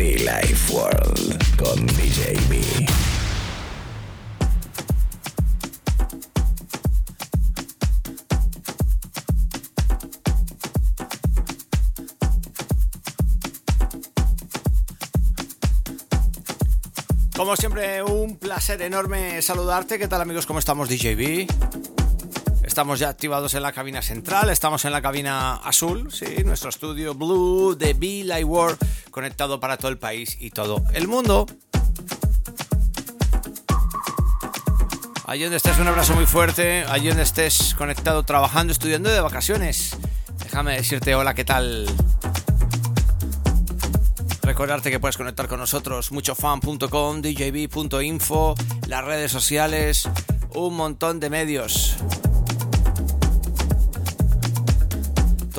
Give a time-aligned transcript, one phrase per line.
[0.00, 2.34] Life World con DJ.
[17.36, 19.98] Como siempre, un placer enorme saludarte.
[19.98, 20.46] ¿Qué tal amigos?
[20.46, 21.46] ¿Cómo estamos DJB?
[22.62, 27.14] Estamos ya activados en la cabina central, estamos en la cabina azul, sí, nuestro estudio
[27.14, 28.78] Blue de Be Light World,
[29.10, 31.46] conectado para todo el país y todo el mundo.
[35.30, 36.84] Allí donde estés, un abrazo muy fuerte.
[36.88, 39.96] Allí donde estés conectado, trabajando, estudiando de vacaciones.
[40.42, 41.86] Déjame decirte hola, ¿qué tal?
[44.42, 48.56] Recordarte que puedes conectar con nosotros muchofan.com, djb.info,
[48.88, 50.08] las redes sociales,
[50.54, 51.96] un montón de medios.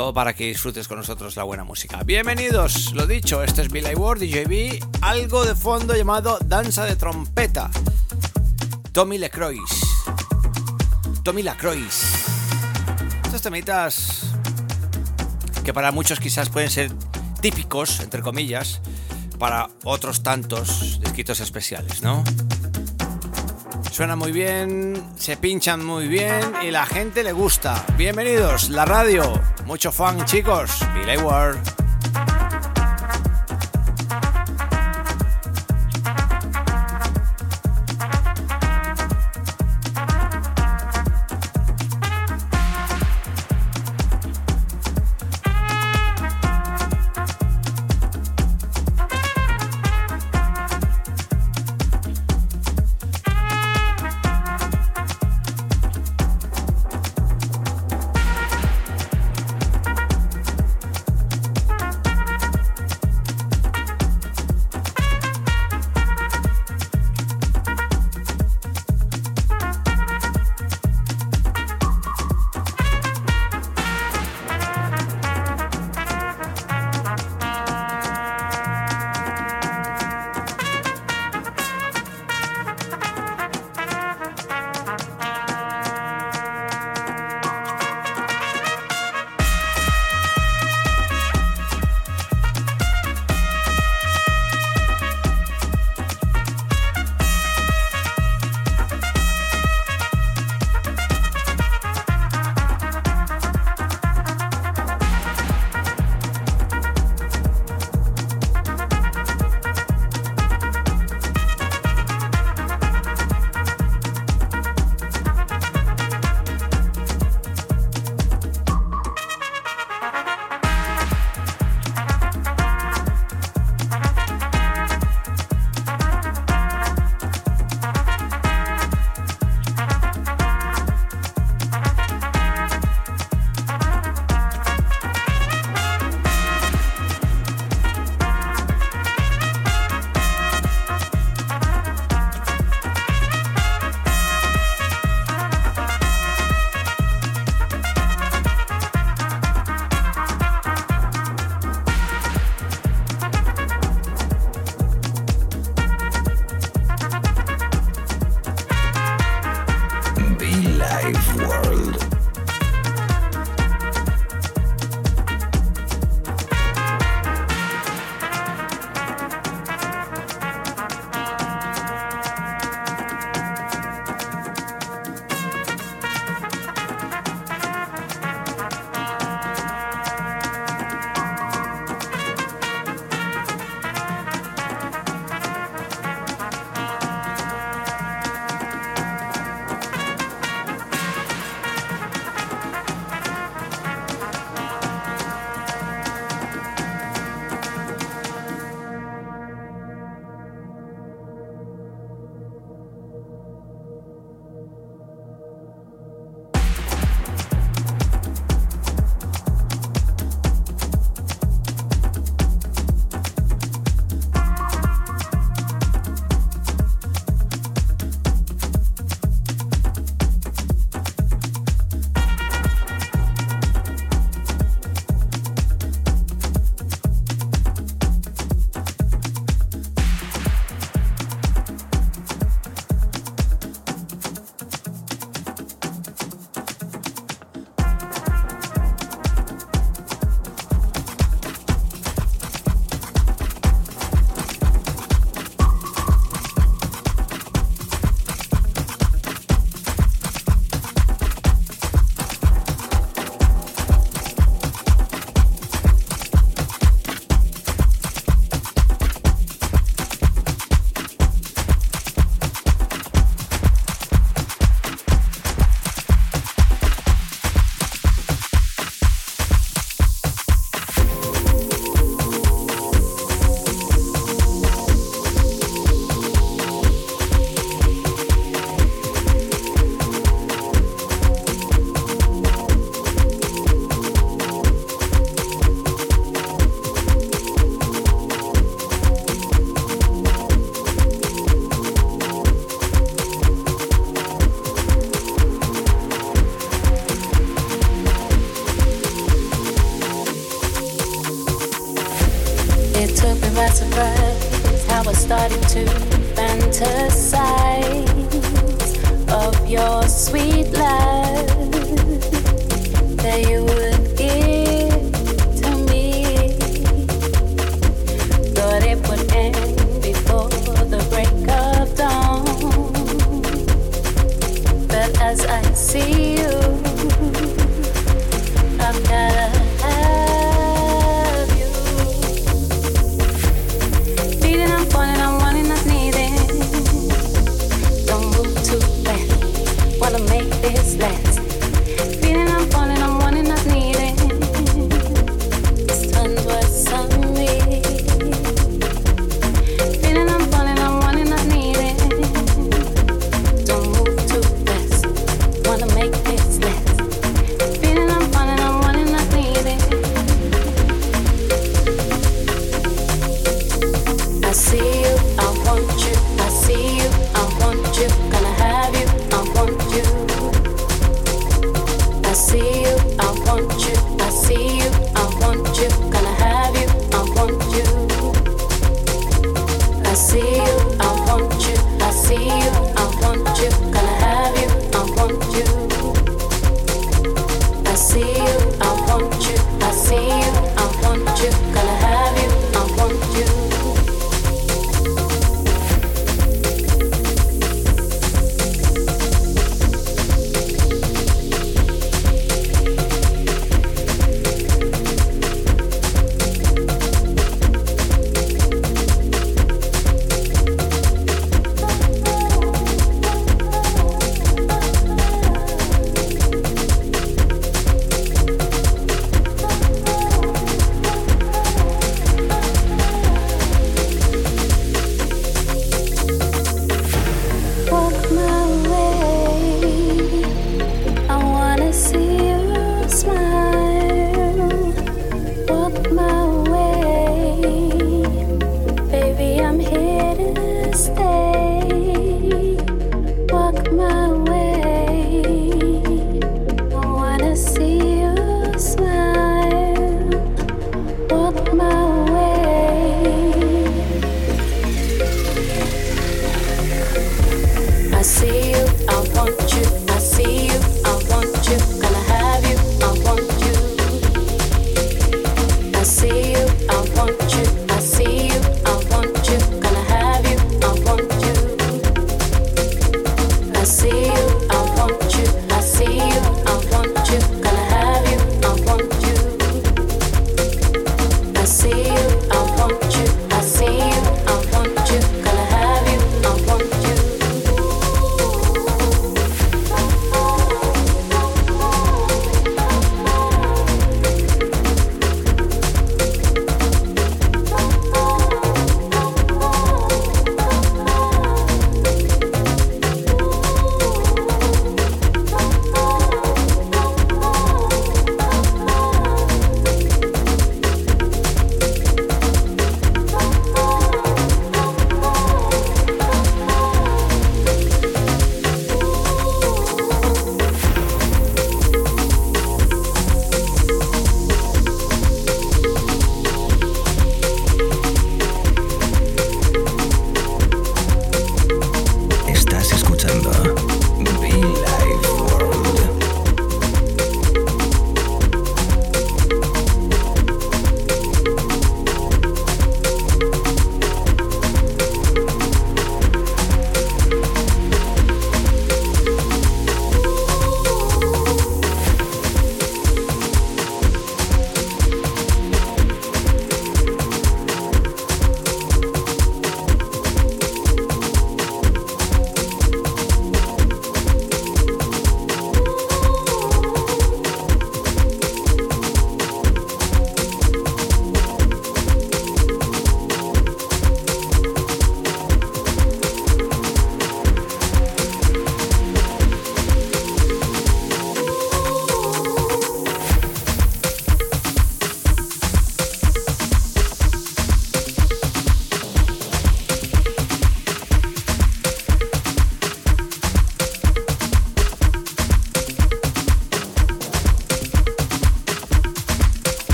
[0.00, 2.02] Todo para que disfrutes con nosotros la buena música.
[2.04, 7.70] Bienvenidos, lo dicho, este es Billy Ward, DJB, algo de fondo llamado Danza de Trompeta.
[8.92, 9.60] Tommy Lecroix.
[11.22, 12.14] Tommy Lacroix.
[13.26, 14.22] Estos temitas
[15.66, 16.90] que para muchos quizás pueden ser
[17.42, 18.80] típicos, entre comillas,
[19.38, 22.24] para otros tantos disquitos especiales, ¿no?
[24.00, 27.84] Suena muy bien, se pinchan muy bien y la gente le gusta.
[27.98, 29.38] Bienvenidos, la radio.
[29.66, 30.70] Mucho fan, chicos.
[30.94, 31.79] Billy Ward.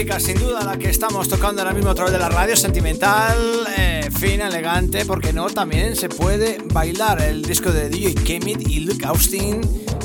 [0.00, 3.36] Sin duda, la que estamos tocando ahora mismo a través de la radio, sentimental,
[3.76, 7.20] eh, fina, elegante, porque no, también se puede bailar.
[7.20, 9.60] El disco de DJ Kemit y Luke Austin,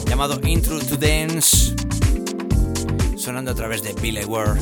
[0.06, 1.74] llamado Intro to Dance,
[3.16, 4.60] sonando a través de Billy Ward.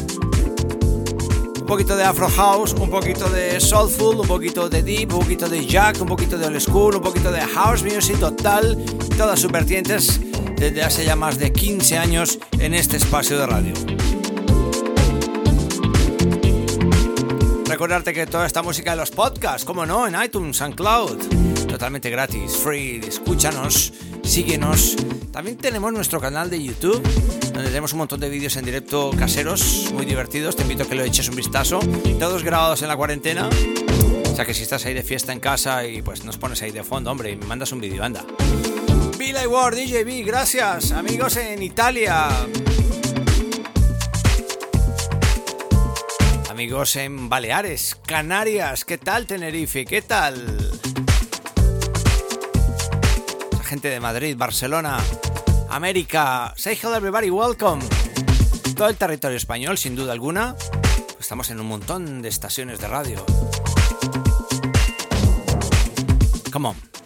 [1.60, 5.50] Un poquito de Afro House, un poquito de Soulful, un poquito de Deep, un poquito
[5.50, 8.78] de Jack, un poquito de Old School, un poquito de House Music total,
[9.18, 10.22] todas sus vertientes
[10.58, 13.93] desde hace ya más de 15 años en este espacio de radio.
[17.84, 21.18] Recordarte que toda esta música en los podcasts, como no, en iTunes, Cloud,
[21.68, 23.92] totalmente gratis, free, escúchanos,
[24.24, 24.96] síguenos.
[25.34, 27.04] También tenemos nuestro canal de YouTube,
[27.52, 30.96] donde tenemos un montón de vídeos en directo caseros, muy divertidos, te invito a que
[30.96, 31.82] lo eches un vistazo,
[32.22, 33.50] todos grabados en la cuarentena.
[34.32, 36.72] O sea que si estás ahí de fiesta en casa y pues nos pones ahí
[36.72, 38.24] de fondo, hombre, y me mandas un vídeo, anda.
[39.20, 42.30] Billy Ward, DJB, gracias, amigos en Italia.
[46.64, 49.84] Amigos en Baleares, Canarias, ¿qué tal Tenerife?
[49.84, 50.72] ¿Qué tal?
[53.52, 54.98] La gente de Madrid, Barcelona,
[55.70, 57.84] América, say hello everybody, welcome.
[58.78, 60.56] Todo el territorio español, sin duda alguna.
[61.20, 63.26] Estamos en un montón de estaciones de radio.
[66.50, 67.03] Come on.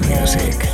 [0.00, 0.71] Music.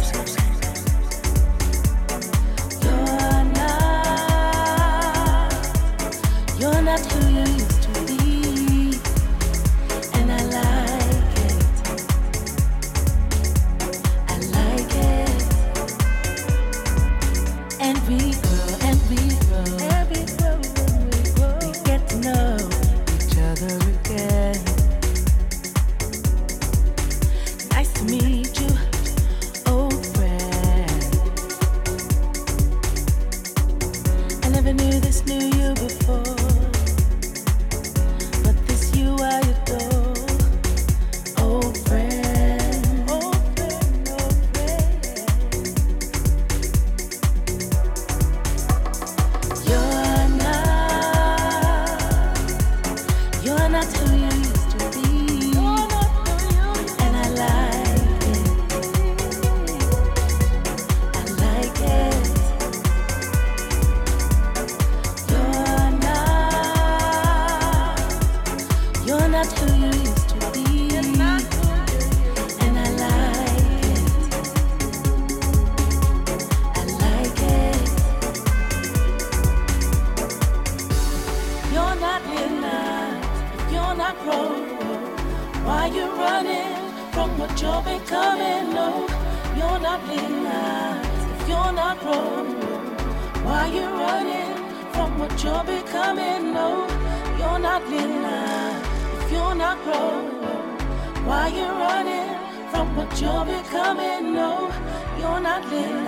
[101.48, 104.34] Why you running from what you're becoming?
[104.34, 104.70] No,
[105.18, 106.04] you're not living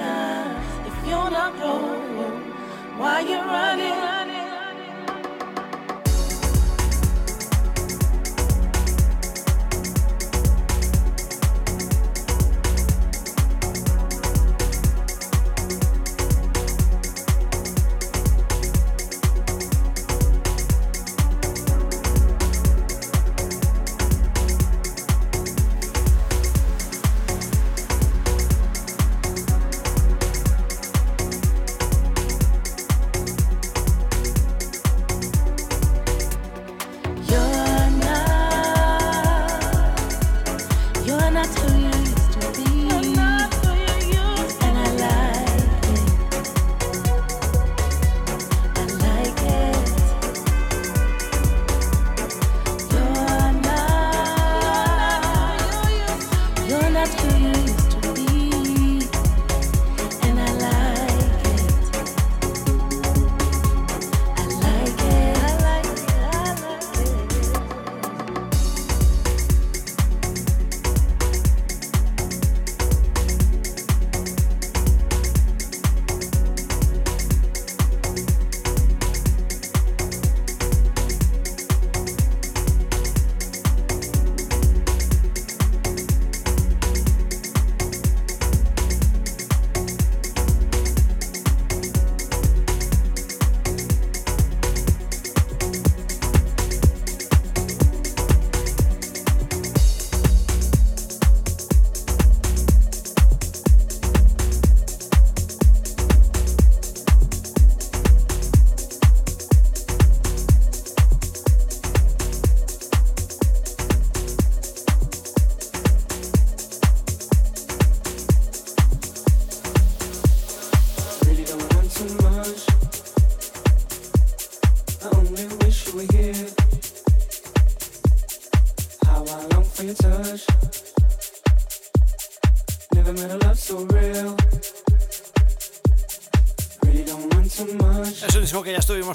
[0.86, 2.42] if you're not grown.
[2.98, 4.29] Why you running?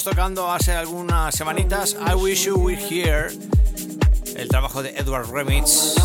[0.05, 3.29] Tocando hace algunas semanitas, I Wish You Were Here.
[4.35, 5.95] el trabajo de Edward Remix,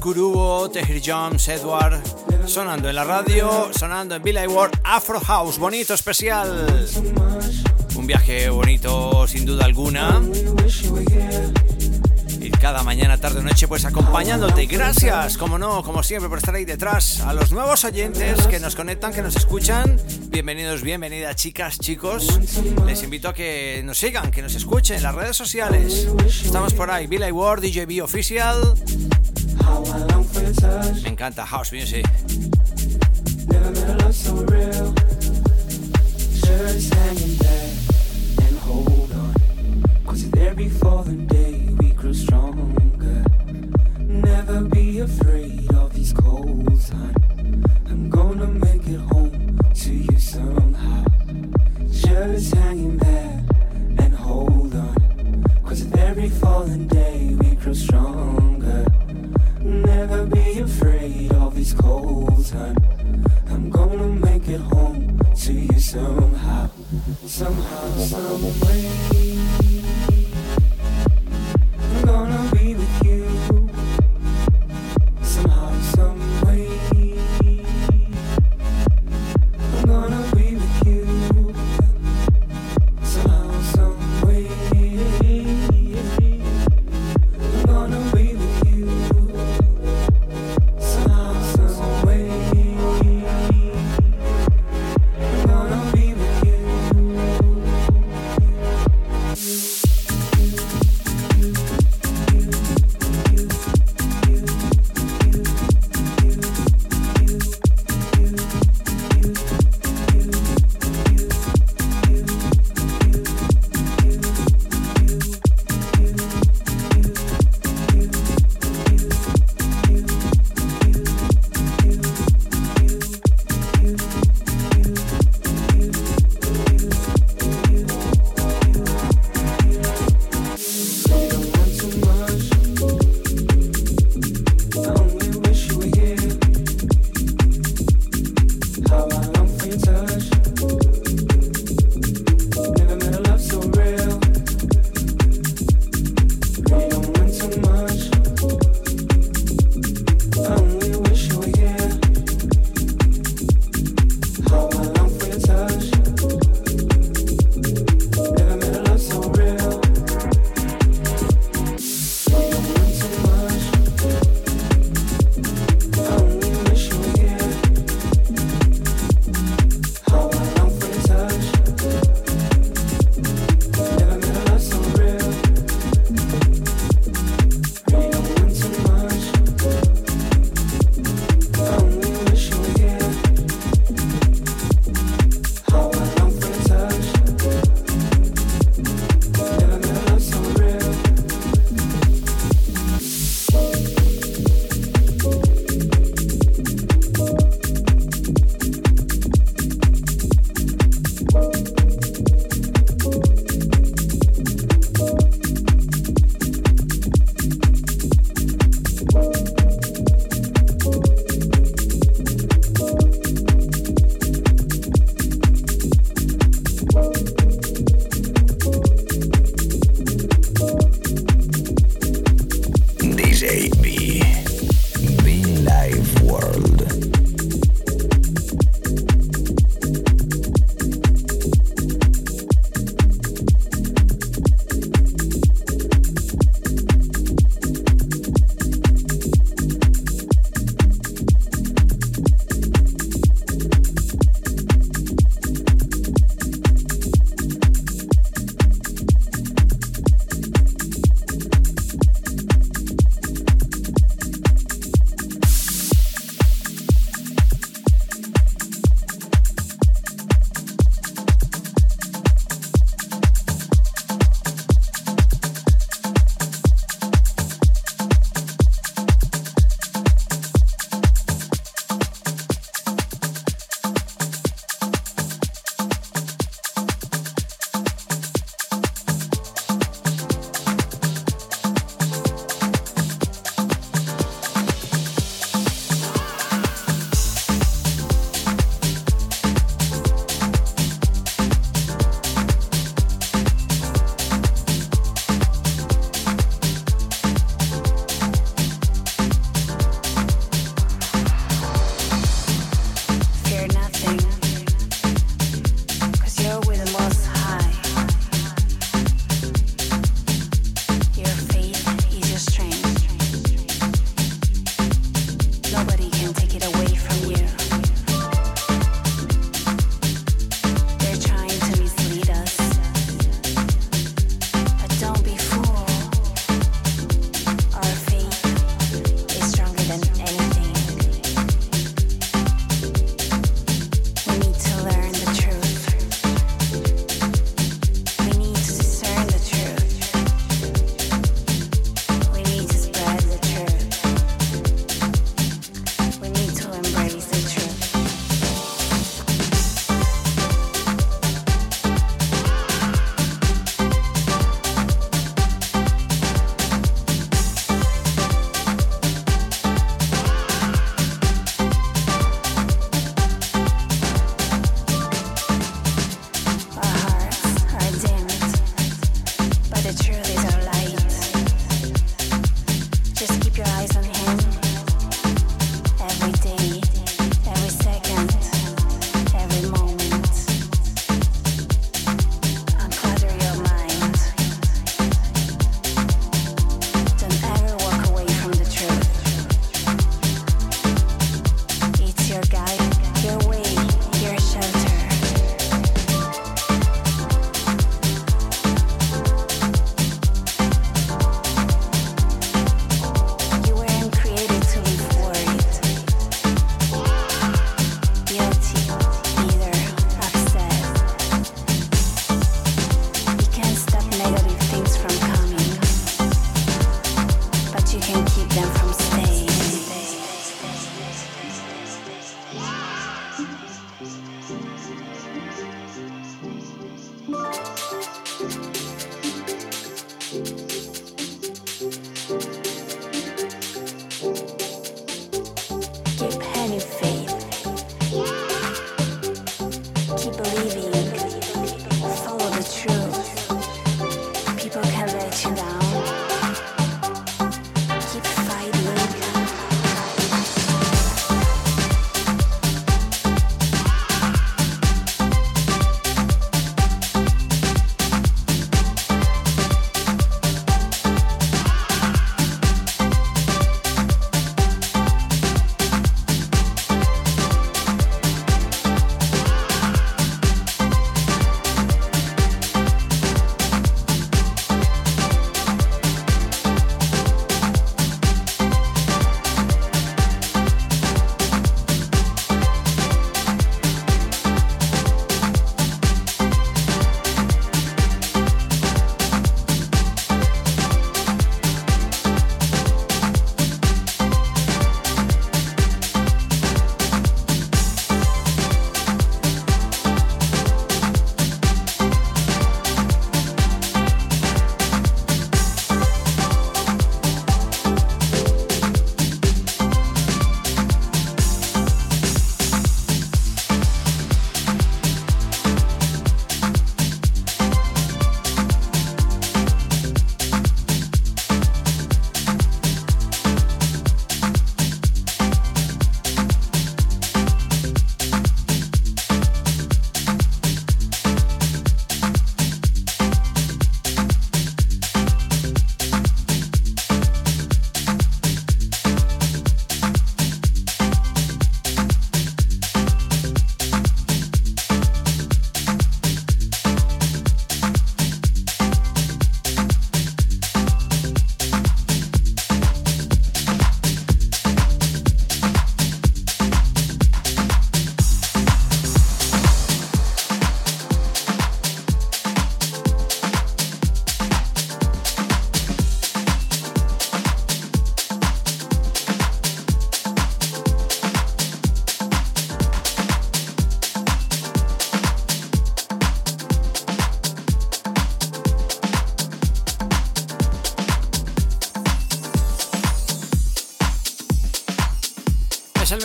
[0.00, 2.00] Kurubo, Tehir Jones, Edward,
[2.46, 6.86] sonando en la radio, sonando en Billy World, Afro House, bonito, especial.
[7.96, 10.22] Un viaje bonito, sin duda alguna
[12.66, 14.66] cada mañana, tarde o noche, pues acompañándote.
[14.66, 17.20] Gracias, como no, como siempre, por estar ahí detrás.
[17.20, 19.98] A los nuevos oyentes que nos conectan, que nos escuchan,
[20.36, 22.38] bienvenidos, bienvenidas, chicas, chicos.
[22.84, 26.06] Les invito a que nos sigan, que nos escuchen en las redes sociales.
[26.44, 28.74] Estamos por ahí, Billy Ward, DJB Official.
[31.02, 32.04] Me encanta House Music.
[44.06, 47.64] Never be afraid of these colds, hon.
[47.88, 48.65] I'm gonna
[52.16, 53.44] Just hanging there
[53.98, 55.44] and hold on.
[55.66, 58.86] Cause with every falling day we grow stronger.
[59.60, 62.74] Never be afraid of these colds, hon.
[63.50, 66.70] I'm gonna make it home to you somehow.
[67.26, 69.38] Somehow, some way
[71.78, 73.05] I'm gonna be with you.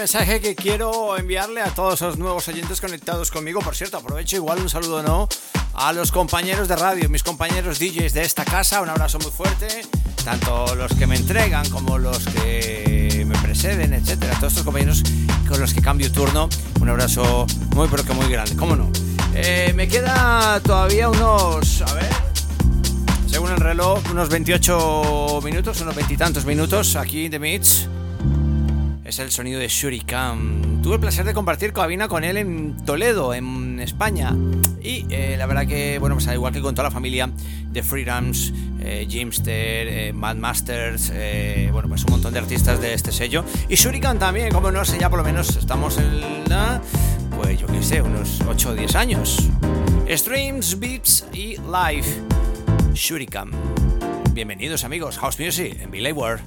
[0.01, 3.59] Mensaje que quiero enviarle a todos los nuevos oyentes conectados conmigo.
[3.59, 5.29] Por cierto, aprovecho igual un saludo no
[5.75, 8.81] a los compañeros de radio, mis compañeros DJs de esta casa.
[8.81, 9.67] Un abrazo muy fuerte,
[10.25, 14.33] tanto los que me entregan como los que me preceden, etcétera.
[14.39, 15.03] Todos estos compañeros
[15.47, 16.49] con los que cambio turno.
[16.79, 18.55] Un abrazo muy, pero que muy grande.
[18.55, 18.89] ¿Cómo no?
[19.35, 21.83] Eh, me queda todavía unos.
[21.83, 22.09] A ver.
[23.27, 27.87] Según el reloj, unos 28 minutos, unos veintitantos minutos aquí de Mix
[29.11, 30.79] es el sonido de Shuriken.
[30.81, 34.33] Tuve el placer de compartir cabina con él en Toledo, en España.
[34.81, 37.29] Y eh, la verdad que, bueno, pues al igual que con toda la familia
[37.71, 42.93] de Freedoms, eh, Jimster, eh, Mad Masters, eh, bueno, pues un montón de artistas de
[42.93, 43.43] este sello.
[43.67, 46.81] Y Shuriken también, como no sé, ya por lo menos estamos en la,
[47.35, 49.49] pues yo qué sé, unos 8 o 10 años.
[50.07, 52.07] Streams, beats y live.
[52.93, 53.51] Shuriken.
[54.31, 56.41] Bienvenidos amigos, House Music en Billy World.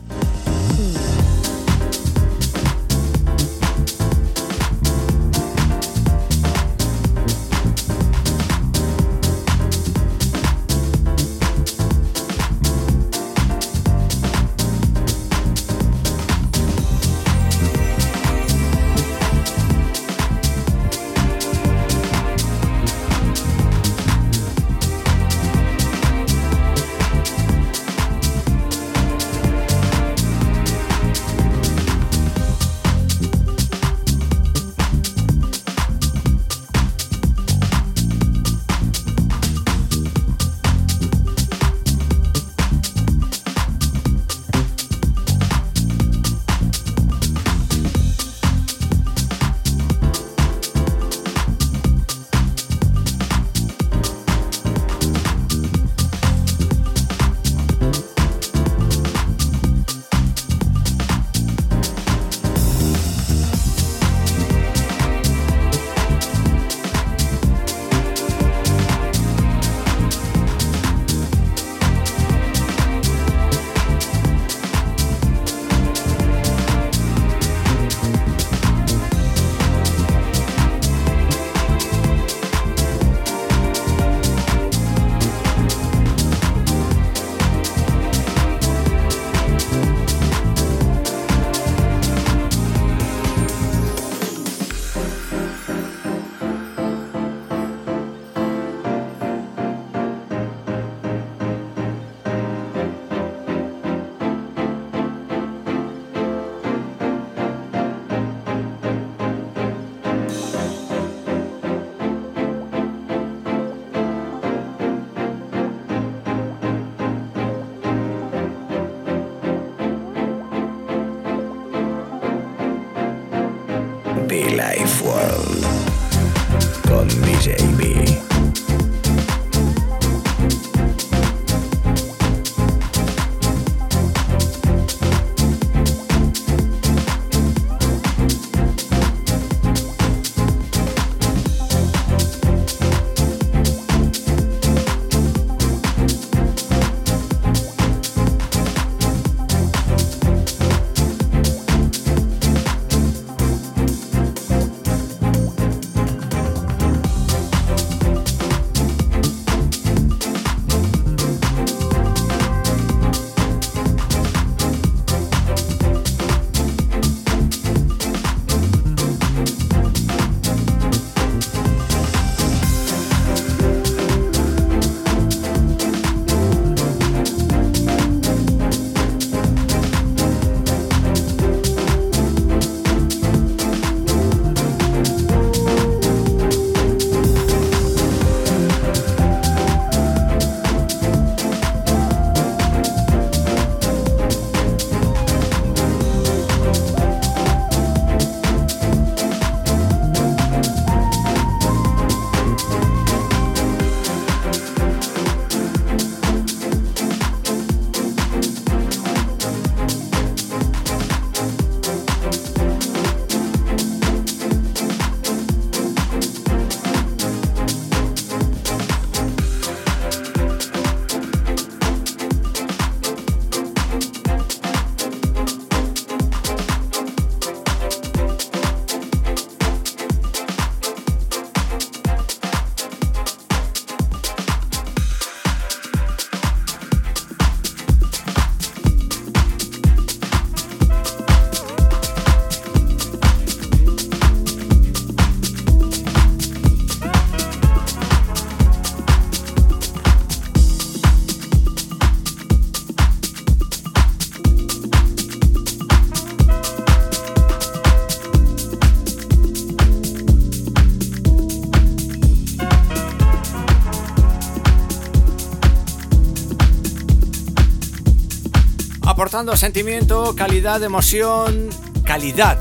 [269.57, 271.69] Sentimiento, calidad, emoción,
[272.05, 272.57] calidad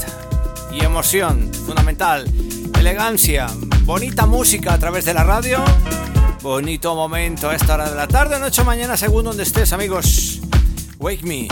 [0.71, 2.25] y emoción, fundamental,
[2.79, 3.45] elegancia,
[3.85, 5.63] bonita música a través de la radio,
[6.41, 10.41] bonito momento a esta hora de la tarde, noche, mañana, según donde estés, amigos.
[10.97, 11.47] Wake Me,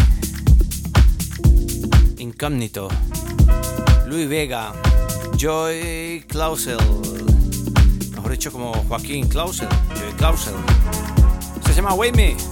[2.17, 2.87] Incógnito,
[4.07, 4.73] Luis Vega,
[5.37, 6.79] Joy Clausel,
[8.15, 10.55] mejor dicho como Joaquín Clausel, Joy Clausel.
[11.63, 12.50] Se llama Wake Me.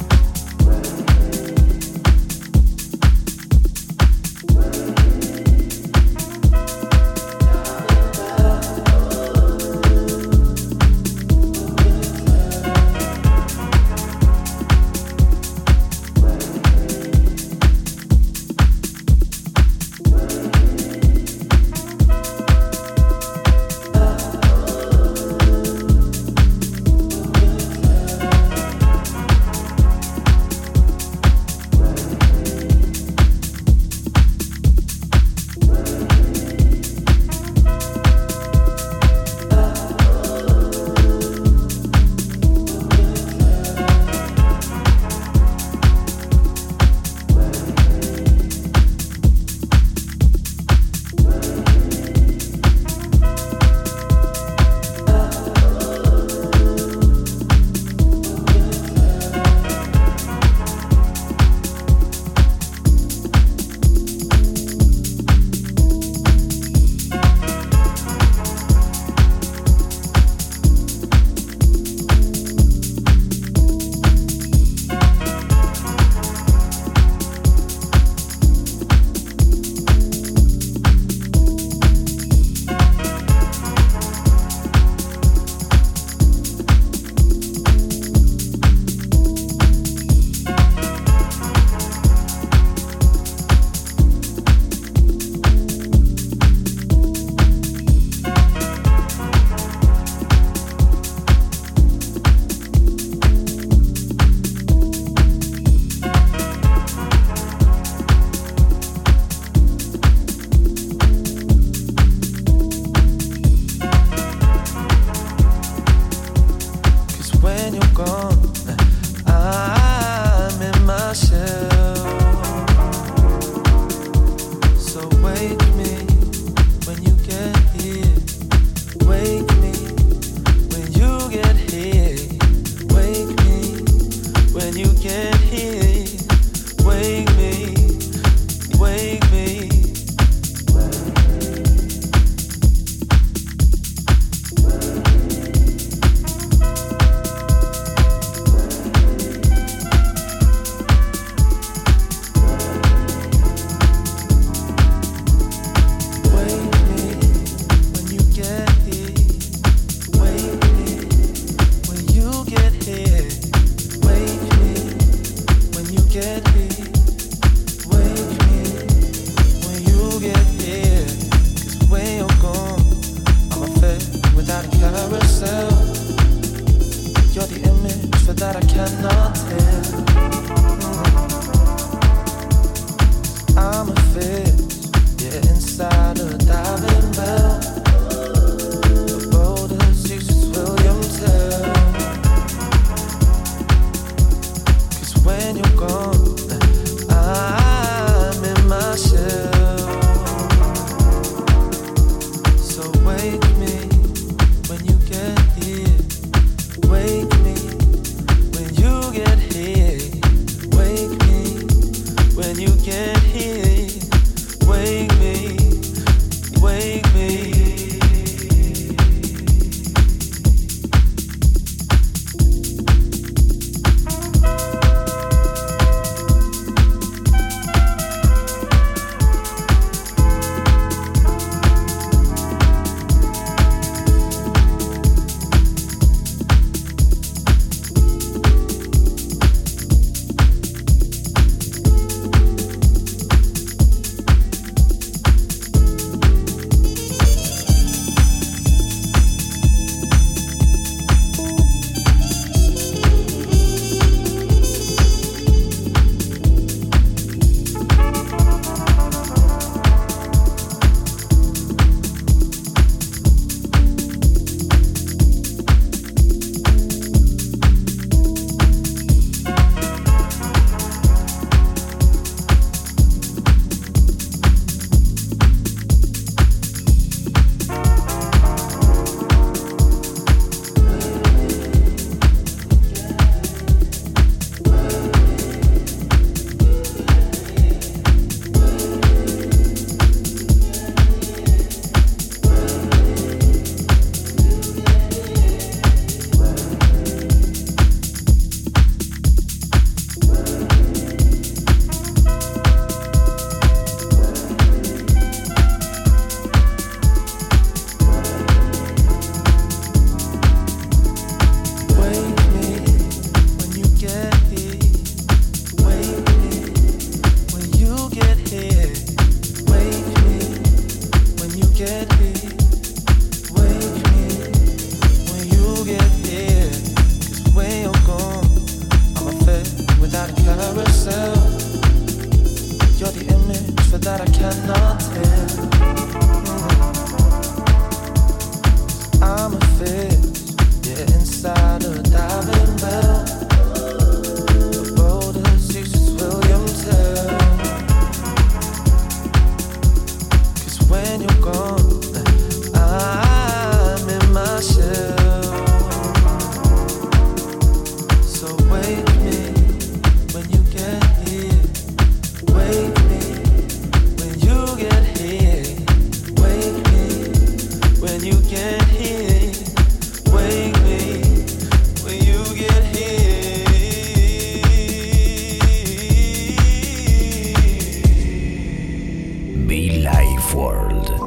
[380.52, 381.20] Stop.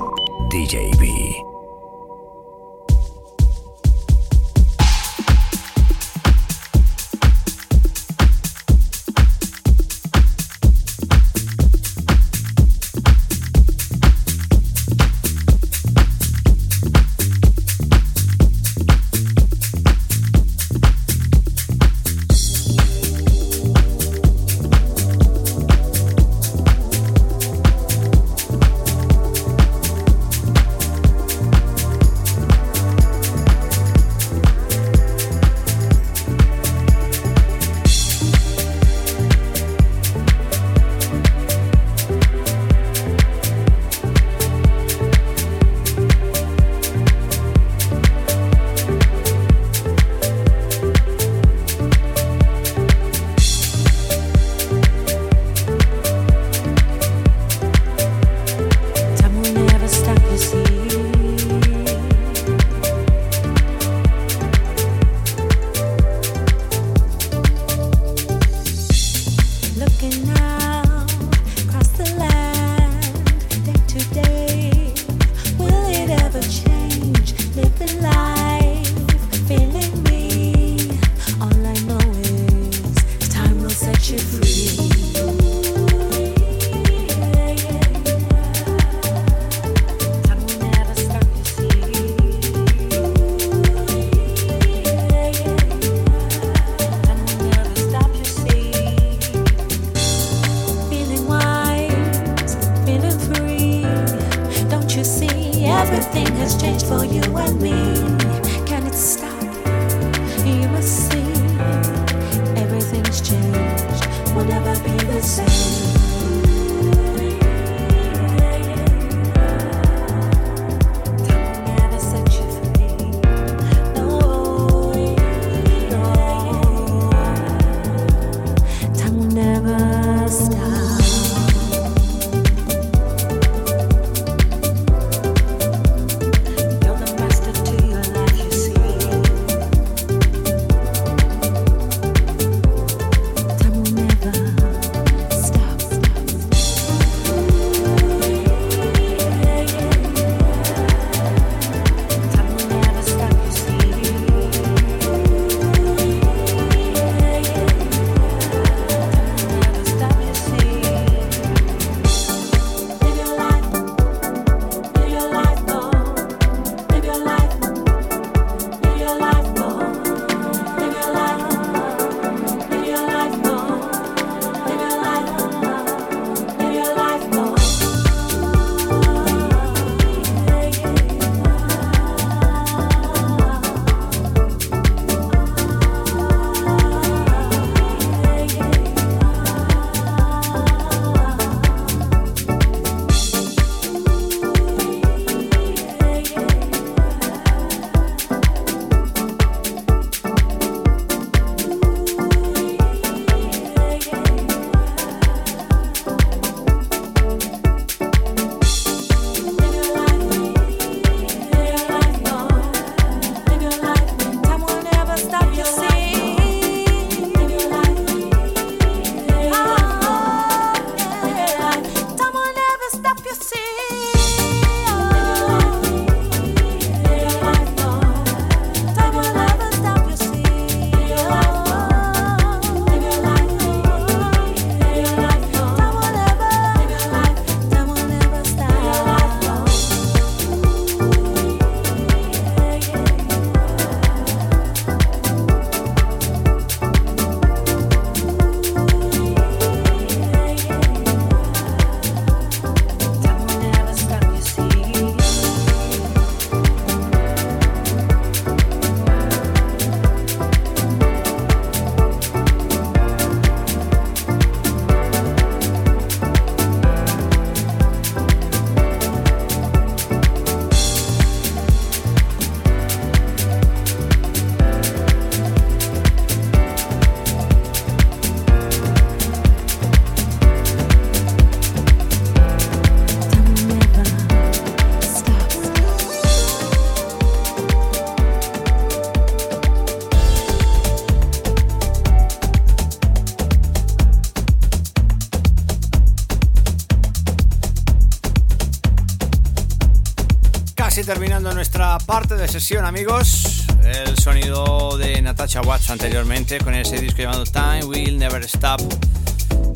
[302.53, 303.65] Sesión, amigos.
[303.83, 308.83] El sonido de Natasha Watts anteriormente con ese disco llamado Time Will Never Stop.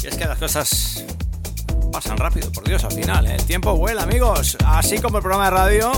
[0.04, 1.02] Y es que las cosas
[1.90, 3.26] pasan rápido, por Dios, al final.
[3.26, 3.36] ¿eh?
[3.36, 4.58] El tiempo vuela, amigos.
[4.66, 5.90] Así como el programa de radio.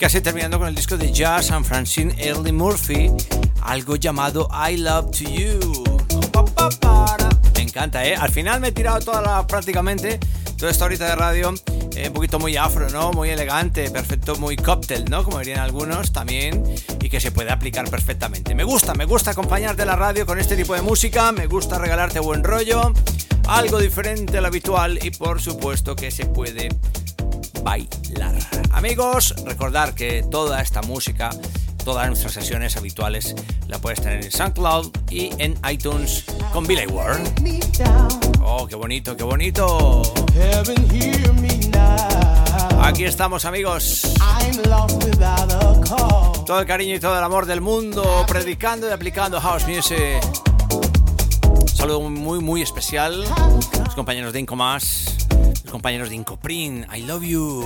[0.00, 3.08] Casi terminando con el disco de jazz San Francine Early Murphy.
[3.62, 5.84] Algo llamado I Love to You.
[7.54, 8.16] Me encanta, ¿eh?
[8.16, 10.18] Al final me he tirado toda la, prácticamente
[10.58, 11.54] toda esta horita de radio
[12.08, 13.12] un poquito muy afro, ¿no?
[13.12, 15.24] Muy elegante, perfecto, muy cóctel, ¿no?
[15.24, 16.62] Como dirían algunos también,
[17.00, 18.54] y que se puede aplicar perfectamente.
[18.54, 22.20] Me gusta, me gusta acompañarte la radio con este tipo de música, me gusta regalarte
[22.20, 22.92] buen rollo,
[23.48, 26.68] algo diferente a lo habitual y por supuesto que se puede
[27.62, 28.34] bailar.
[28.72, 31.30] Amigos, recordar que toda esta música
[31.86, 33.36] todas nuestras sesiones habituales
[33.68, 37.20] la puedes tener en SoundCloud y en iTunes con Billy Ward.
[38.42, 40.02] Oh, qué bonito, qué bonito.
[42.86, 44.02] Aquí estamos amigos.
[46.46, 50.24] Todo el cariño y todo el amor del mundo predicando y aplicando house music.
[51.50, 53.24] Un saludo muy muy especial.
[53.84, 55.16] Los compañeros de Incomas,
[55.64, 56.86] los compañeros de Incoprin.
[56.94, 57.64] I love you.